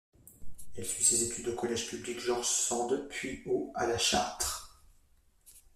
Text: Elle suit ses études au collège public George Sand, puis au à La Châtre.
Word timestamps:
Elle 0.75 0.85
suit 0.87 1.03
ses 1.03 1.21
études 1.25 1.49
au 1.49 1.55
collège 1.55 1.87
public 1.87 2.19
George 2.19 2.47
Sand, 2.47 3.07
puis 3.07 3.43
au 3.45 3.71
à 3.75 3.85
La 3.85 3.99
Châtre. 3.99 4.81